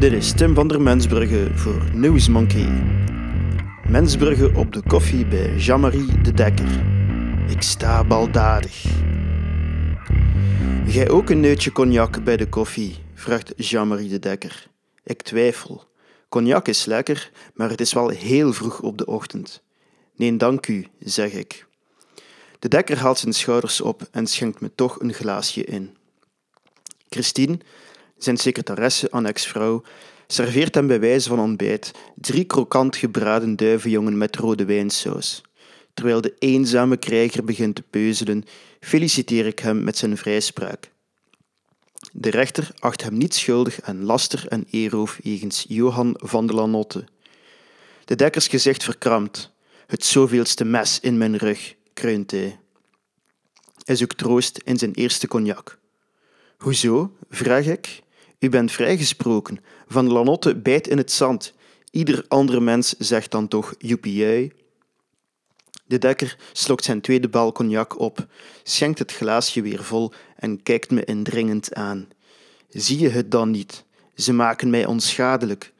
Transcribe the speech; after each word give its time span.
Dit 0.00 0.12
is 0.12 0.32
Tim 0.32 0.54
van 0.54 0.68
der 0.68 0.80
Mensbrugge 0.80 1.50
voor 1.54 1.84
Newsmonkey. 1.92 2.68
Mensbrugge 3.88 4.52
op 4.54 4.72
de 4.72 4.82
koffie 4.86 5.26
bij 5.26 5.56
Jean-Marie 5.56 6.20
de 6.20 6.32
Dekker. 6.32 6.84
Ik 7.48 7.62
sta 7.62 8.04
baldadig. 8.04 8.84
Gij 10.86 11.10
ook 11.10 11.30
een 11.30 11.40
neutje 11.40 11.72
cognac 11.72 12.24
bij 12.24 12.36
de 12.36 12.48
koffie? 12.48 12.96
vraagt 13.14 13.52
Jean-Marie 13.56 14.08
de 14.08 14.18
Dekker. 14.18 14.66
Ik 15.04 15.22
twijfel. 15.22 15.84
Cognac 16.28 16.68
is 16.68 16.84
lekker, 16.84 17.30
maar 17.54 17.70
het 17.70 17.80
is 17.80 17.92
wel 17.92 18.08
heel 18.08 18.52
vroeg 18.52 18.80
op 18.80 18.98
de 18.98 19.06
ochtend. 19.06 19.62
Nee, 20.16 20.36
dank 20.36 20.66
u, 20.66 20.86
zeg 20.98 21.32
ik. 21.32 21.66
De 22.58 22.68
dekker 22.68 22.98
haalt 22.98 23.18
zijn 23.18 23.32
schouders 23.32 23.80
op 23.80 24.08
en 24.10 24.26
schenkt 24.26 24.60
me 24.60 24.70
toch 24.74 25.00
een 25.00 25.12
glaasje 25.12 25.64
in. 25.64 25.96
Christine, 27.08 27.58
zijn 28.24 28.36
secretaresse 28.36 29.10
annex-vrouw, 29.10 29.82
serveert 30.26 30.74
hem 30.74 30.86
bij 30.86 31.00
wijze 31.00 31.28
van 31.28 31.40
ontbijt 31.40 31.90
drie 32.14 32.44
krokant 32.44 32.96
gebraden 32.96 33.56
duivenjongen 33.56 34.18
met 34.18 34.36
rode 34.36 34.64
wijnsaus. 34.64 35.42
Terwijl 35.94 36.20
de 36.20 36.34
eenzame 36.38 36.96
krijger 36.96 37.44
begint 37.44 37.74
te 37.74 37.82
peuzelen, 37.82 38.44
feliciteer 38.80 39.46
ik 39.46 39.58
hem 39.58 39.84
met 39.84 39.96
zijn 39.96 40.16
vrijspraak. 40.16 40.90
De 42.12 42.30
rechter 42.30 42.70
acht 42.78 43.02
hem 43.02 43.18
niet 43.18 43.34
schuldig 43.34 43.82
aan 43.82 44.04
laster 44.04 44.48
en 44.48 44.66
eeroof 44.70 45.18
jegens 45.22 45.64
Johan 45.68 46.14
van 46.18 46.46
de 46.46 46.52
Lanotte. 46.52 47.04
De 48.04 48.16
dekkers 48.16 48.48
gezicht 48.48 48.84
verkrampt. 48.84 49.50
Het 49.86 50.04
zoveelste 50.04 50.64
mes 50.64 51.00
in 51.00 51.18
mijn 51.18 51.36
rug, 51.36 51.74
kreunt 51.94 52.30
hij. 52.30 52.58
Hij 53.84 53.96
zoekt 53.96 54.18
troost 54.18 54.58
in 54.64 54.78
zijn 54.78 54.94
eerste 54.94 55.28
cognac. 55.28 55.78
Hoezo? 56.58 57.16
vraag 57.30 57.66
ik. 57.66 58.02
U 58.40 58.48
bent 58.48 58.72
vrijgesproken. 58.72 59.60
Van 59.86 60.12
Lanotte 60.12 60.56
bijt 60.56 60.88
in 60.88 60.96
het 60.96 61.12
zand. 61.12 61.54
Ieder 61.90 62.24
andere 62.28 62.60
mens 62.60 62.94
zegt 62.98 63.30
dan 63.30 63.48
toch 63.48 63.74
joepie 63.78 64.52
De 65.86 65.98
dekker 65.98 66.36
slokt 66.52 66.84
zijn 66.84 67.00
tweede 67.00 67.28
bal 67.28 67.54
op, 67.96 68.26
schenkt 68.62 68.98
het 68.98 69.12
glaasje 69.12 69.62
weer 69.62 69.84
vol 69.84 70.12
en 70.36 70.62
kijkt 70.62 70.90
me 70.90 71.04
indringend 71.04 71.74
aan. 71.74 72.08
Zie 72.68 72.98
je 72.98 73.08
het 73.08 73.30
dan 73.30 73.50
niet? 73.50 73.84
Ze 74.14 74.32
maken 74.32 74.70
mij 74.70 74.86
onschadelijk. 74.86 75.72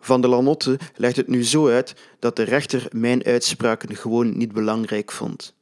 Van 0.00 0.20
de 0.20 0.28
Lanotte 0.28 0.78
legt 0.96 1.16
het 1.16 1.28
nu 1.28 1.44
zo 1.44 1.68
uit 1.68 1.94
dat 2.18 2.36
de 2.36 2.42
rechter 2.42 2.86
mijn 2.90 3.24
uitspraken 3.24 3.96
gewoon 3.96 4.36
niet 4.36 4.52
belangrijk 4.52 5.12
vond. 5.12 5.54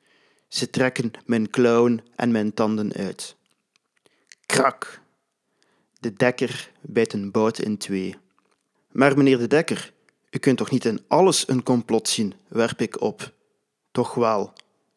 Ze 0.48 0.70
trekken 0.70 1.10
mijn 1.24 1.50
klauwen 1.50 2.04
en 2.14 2.30
mijn 2.30 2.54
tanden 2.54 2.92
uit. 2.92 3.36
Krak! 4.46 5.04
De 6.06 6.12
dekker 6.12 6.70
bijt 6.80 7.12
een 7.12 7.30
bout 7.30 7.58
in 7.58 7.76
twee. 7.76 8.16
Maar 8.92 9.16
meneer 9.16 9.38
de 9.38 9.46
dekker, 9.46 9.92
u 10.30 10.38
kunt 10.38 10.58
toch 10.58 10.70
niet 10.70 10.84
in 10.84 11.00
alles 11.08 11.48
een 11.48 11.62
complot 11.62 12.08
zien, 12.08 12.34
werp 12.48 12.80
ik 12.80 13.00
op. 13.00 13.32
Toch 13.90 14.14
wel, 14.14 14.52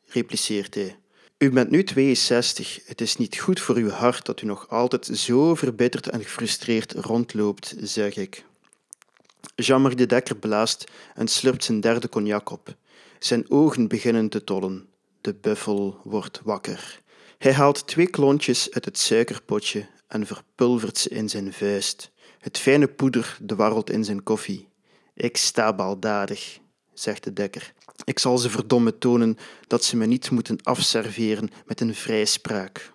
repliceert 0.05 0.75
hij. 0.75 0.97
U 1.37 1.51
bent 1.51 1.69
nu 1.69 1.83
62. 1.83 2.79
Het 2.85 3.01
is 3.01 3.15
niet 3.15 3.37
goed 3.37 3.59
voor 3.59 3.75
uw 3.75 3.89
hart 3.89 4.25
dat 4.25 4.41
u 4.41 4.45
nog 4.45 4.69
altijd 4.69 5.05
zo 5.05 5.55
verbitterd 5.55 6.07
en 6.09 6.23
gefrustreerd 6.23 6.91
rondloopt, 6.91 7.75
zeg 7.79 8.15
ik. 8.15 8.45
Jean-Marie 9.55 9.97
de 9.97 10.05
Dekker 10.05 10.35
blaast 10.35 10.91
en 11.15 11.27
slurpt 11.27 11.63
zijn 11.63 11.79
derde 11.79 12.09
cognac 12.09 12.51
op. 12.51 12.75
Zijn 13.19 13.51
ogen 13.51 13.87
beginnen 13.87 14.29
te 14.29 14.43
tollen. 14.43 14.87
De 15.21 15.33
buffel 15.33 15.99
wordt 16.03 16.41
wakker. 16.43 17.01
Hij 17.37 17.53
haalt 17.53 17.87
twee 17.87 18.07
klontjes 18.07 18.71
uit 18.71 18.85
het 18.85 18.97
suikerpotje 18.97 19.87
en 20.09 20.25
verpulvert 20.25 20.97
ze 20.97 21.09
in 21.09 21.29
zijn 21.29 21.53
vuist. 21.53 22.11
Het 22.39 22.57
fijne 22.57 22.87
poeder 22.87 23.37
dwarrelt 23.45 23.89
in 23.89 24.03
zijn 24.03 24.23
koffie. 24.23 24.67
Ik 25.13 25.37
sta 25.37 25.73
baldadig, 25.73 26.59
zegt 26.93 27.23
de 27.23 27.33
dekker. 27.33 27.73
Ik 28.03 28.19
zal 28.19 28.37
ze 28.37 28.49
verdomme 28.49 28.97
tonen 28.97 29.37
dat 29.67 29.83
ze 29.83 29.97
me 29.97 30.05
niet 30.05 30.31
moeten 30.31 30.63
afserveren 30.63 31.49
met 31.65 31.81
een 31.81 31.95
vrijspraak. 31.95 32.91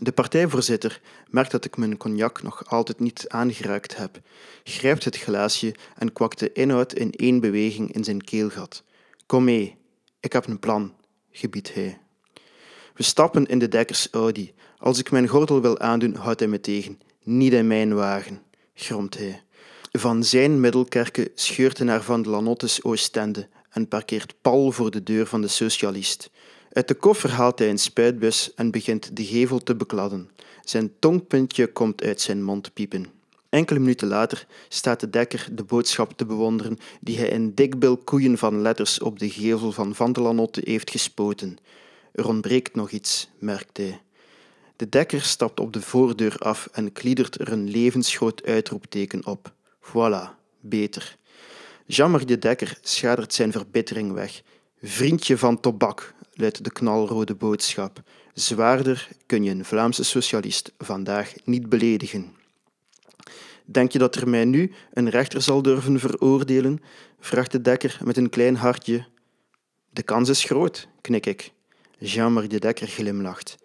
De 0.00 0.12
partijvoorzitter 0.12 1.00
merkt 1.28 1.50
dat 1.50 1.64
ik 1.64 1.76
mijn 1.76 1.96
cognac 1.96 2.42
nog 2.42 2.66
altijd 2.66 2.98
niet 2.98 3.28
aangeraakt 3.28 3.96
heb, 3.96 4.20
grijpt 4.64 5.04
het 5.04 5.16
glaasje 5.16 5.74
en 5.96 6.12
kwakt 6.12 6.38
de 6.38 6.52
inhoud 6.52 6.92
in 6.92 7.12
één 7.12 7.40
beweging 7.40 7.92
in 7.92 8.04
zijn 8.04 8.24
keelgat. 8.24 8.82
Kom 9.26 9.44
mee, 9.44 9.76
ik 10.20 10.32
heb 10.32 10.46
een 10.46 10.58
plan, 10.58 10.94
gebiedt 11.30 11.74
hij. 11.74 12.00
We 12.94 13.02
stappen 13.02 13.46
in 13.46 13.58
de 13.58 13.68
dekkers 13.68 14.08
Audi. 14.10 14.54
Als 14.80 14.98
ik 14.98 15.10
mijn 15.10 15.28
gordel 15.28 15.60
wil 15.60 15.78
aandoen, 15.78 16.14
houdt 16.14 16.40
hij 16.40 16.48
me 16.48 16.60
tegen. 16.60 17.00
Niet 17.22 17.52
in 17.52 17.66
mijn 17.66 17.94
wagen, 17.94 18.42
gromt 18.74 19.18
hij. 19.18 19.42
Van 19.92 20.24
zijn 20.24 20.60
middelkerken 20.60 21.28
scheurt 21.34 21.78
hij 21.78 21.86
naar 21.86 22.02
Van 22.02 22.22
de 22.22 22.28
Lanottes 22.28 22.84
Oostende 22.84 23.48
en 23.70 23.88
parkeert 23.88 24.34
pal 24.40 24.72
voor 24.72 24.90
de 24.90 25.02
deur 25.02 25.26
van 25.26 25.40
de 25.40 25.48
socialist. 25.48 26.30
Uit 26.72 26.88
de 26.88 26.94
koffer 26.94 27.30
haalt 27.30 27.58
hij 27.58 27.70
een 27.70 27.78
spuitbus 27.78 28.54
en 28.54 28.70
begint 28.70 29.16
de 29.16 29.24
gevel 29.24 29.58
te 29.58 29.74
bekladden. 29.74 30.30
Zijn 30.64 30.92
tongpuntje 30.98 31.66
komt 31.66 32.02
uit 32.02 32.20
zijn 32.20 32.42
mond 32.42 32.72
piepen. 32.72 33.06
Enkele 33.48 33.78
minuten 33.78 34.08
later 34.08 34.46
staat 34.68 35.00
de 35.00 35.10
dekker 35.10 35.48
de 35.52 35.64
boodschap 35.64 36.12
te 36.12 36.26
bewonderen 36.26 36.78
die 37.00 37.18
hij 37.18 37.28
in 37.28 37.54
dikbil 37.54 37.96
koeien 37.96 38.38
van 38.38 38.60
letters 38.60 39.00
op 39.00 39.18
de 39.18 39.30
gevel 39.30 39.72
van 39.72 39.94
Van 39.94 40.12
de 40.12 40.20
Lanotte 40.20 40.60
heeft 40.64 40.90
gespoten. 40.90 41.56
Er 42.12 42.28
ontbreekt 42.28 42.74
nog 42.74 42.90
iets, 42.90 43.28
merkt 43.38 43.76
hij. 43.76 44.00
De 44.80 44.88
dekker 44.88 45.22
stapt 45.22 45.60
op 45.60 45.72
de 45.72 45.82
voordeur 45.82 46.36
af 46.38 46.68
en 46.72 46.92
kliedert 46.92 47.40
er 47.40 47.52
een 47.52 47.70
levensgroot 47.70 48.44
uitroepteken 48.44 49.26
op. 49.26 49.52
Voilà, 49.82 50.28
beter. 50.60 51.16
Jean-Marie 51.86 52.26
de 52.26 52.38
Dekker 52.38 52.78
schadert 52.82 53.34
zijn 53.34 53.52
verbittering 53.52 54.12
weg. 54.12 54.42
Vriendje 54.82 55.38
van 55.38 55.60
tobak, 55.60 56.14
luidt 56.32 56.64
de 56.64 56.70
knalrode 56.70 57.34
boodschap. 57.34 58.02
Zwaarder 58.34 59.08
kun 59.26 59.44
je 59.44 59.50
een 59.50 59.64
Vlaamse 59.64 60.04
socialist 60.04 60.72
vandaag 60.78 61.32
niet 61.44 61.68
beledigen. 61.68 62.34
Denk 63.64 63.92
je 63.92 63.98
dat 63.98 64.14
er 64.14 64.28
mij 64.28 64.44
nu 64.44 64.72
een 64.92 65.10
rechter 65.10 65.42
zal 65.42 65.62
durven 65.62 65.98
veroordelen? 65.98 66.82
vraagt 67.18 67.52
de 67.52 67.60
dekker 67.60 67.98
met 68.04 68.16
een 68.16 68.30
klein 68.30 68.56
hartje. 68.56 69.06
De 69.90 70.02
kans 70.02 70.28
is 70.28 70.44
groot, 70.44 70.88
knik 71.00 71.26
ik. 71.26 71.52
Jean-Marie 71.98 72.48
de 72.48 72.58
Dekker 72.58 72.86
glimlacht. 72.88 73.58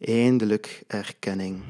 Eindelijk 0.00 0.82
erkenning. 0.86 1.62